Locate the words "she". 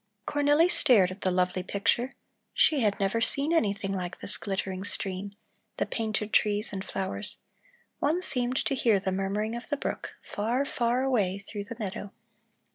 2.55-2.79